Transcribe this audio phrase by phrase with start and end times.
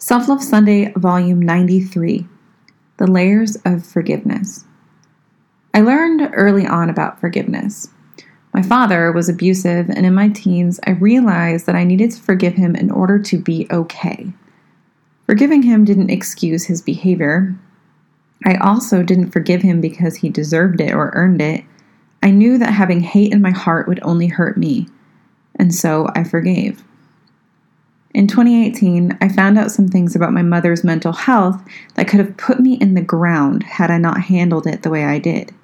[0.00, 2.24] Self Love Sunday, Volume 93
[2.98, 4.64] The Layers of Forgiveness.
[5.74, 7.88] I learned early on about forgiveness.
[8.54, 12.54] My father was abusive, and in my teens, I realized that I needed to forgive
[12.54, 14.32] him in order to be okay.
[15.26, 17.58] Forgiving him didn't excuse his behavior.
[18.46, 21.64] I also didn't forgive him because he deserved it or earned it.
[22.22, 24.86] I knew that having hate in my heart would only hurt me,
[25.56, 26.84] and so I forgave.
[28.14, 31.62] In 2018, I found out some things about my mother's mental health
[31.94, 35.04] that could have put me in the ground had I not handled it the way
[35.04, 35.54] I did.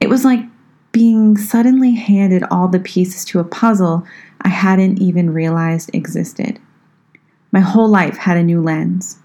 [0.00, 0.40] It was like
[0.92, 4.06] being suddenly handed all the pieces to a puzzle
[4.42, 6.60] I hadn't even realized existed.
[7.50, 9.18] My whole life had a new lens.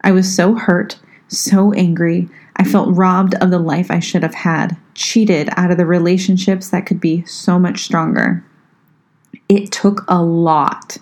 [0.00, 0.98] I was so hurt,
[1.28, 5.76] so angry, I felt robbed of the life I should have had, cheated out of
[5.76, 8.44] the relationships that could be so much stronger.
[9.48, 10.98] It took a lot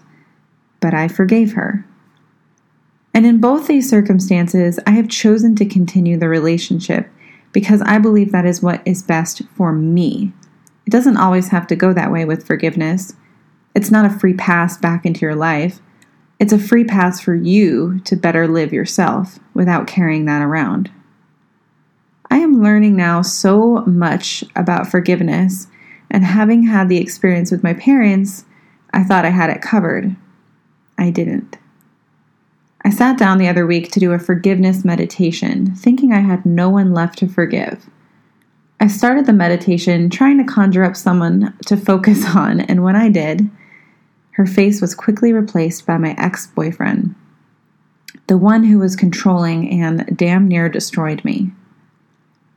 [0.83, 1.87] but I forgave her.
[3.15, 7.09] And in both these circumstances, I have chosen to continue the relationship
[7.53, 10.33] because I believe that is what is best for me.
[10.87, 13.15] It doesn't always have to go that way with forgiveness.
[13.75, 15.81] It's not a free pass back into your life.
[16.41, 20.91] It's a free pass for you to better live yourself without carrying that around.
[22.31, 25.69] I am learning now so much about forgiveness,
[26.11, 28.47] and having had the experience with my parents,
[28.93, 30.17] I thought I had it covered.
[30.99, 31.59] I didn't.
[32.85, 36.69] I sat down the other week to do a forgiveness meditation, thinking I had no
[36.69, 37.89] one left to forgive.
[38.81, 43.09] I started the meditation trying to conjure up someone to focus on, and when I
[43.09, 43.49] did,
[44.33, 47.15] her face was quickly replaced by my ex boyfriend,
[48.27, 51.53] the one who was controlling and damn near destroyed me.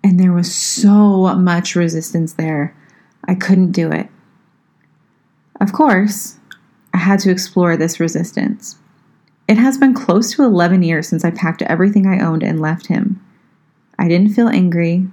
[0.03, 2.75] And there was so much resistance there,
[3.28, 4.09] I couldn't do it.
[5.59, 6.38] Of course,
[6.96, 8.78] I had to explore this resistance.
[9.50, 12.88] It has been close to 11 years since I packed everything I owned and left
[12.88, 13.22] him.
[14.00, 15.06] I didn't feel angry.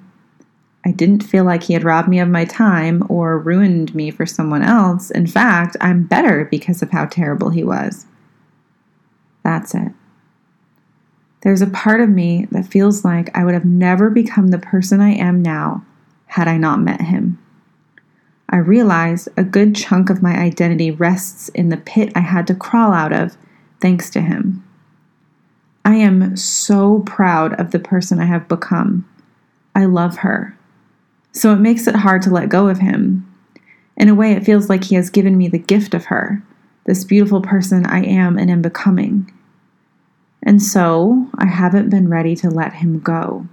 [0.86, 4.26] I didn't feel like he had robbed me of my time or ruined me for
[4.26, 5.10] someone else.
[5.10, 8.06] In fact, I'm better because of how terrible he was.
[9.42, 9.90] That's it.
[11.40, 15.00] There's a part of me that feels like I would have never become the person
[15.00, 15.84] I am now
[16.26, 17.41] had I not met him.
[18.52, 22.54] I realize a good chunk of my identity rests in the pit I had to
[22.54, 23.38] crawl out of
[23.80, 24.62] thanks to him.
[25.86, 29.08] I am so proud of the person I have become.
[29.74, 30.56] I love her.
[31.32, 33.26] So it makes it hard to let go of him.
[33.96, 36.44] In a way, it feels like he has given me the gift of her,
[36.84, 39.32] this beautiful person I am and am becoming.
[40.42, 43.46] And so I haven't been ready to let him go.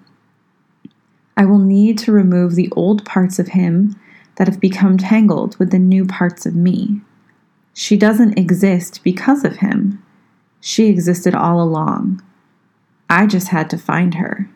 [1.37, 3.95] I will need to remove the old parts of him
[4.39, 7.01] that have become tangled with the new parts of me.
[7.73, 10.03] She doesn't exist because of him.
[10.61, 12.23] She existed all along.
[13.09, 14.49] I just had to find her.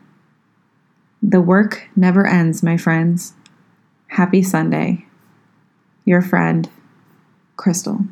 [1.22, 3.34] The work never ends, my friends.
[4.08, 5.06] Happy Sunday.
[6.06, 6.70] Your friend,
[7.58, 8.08] Chrystal.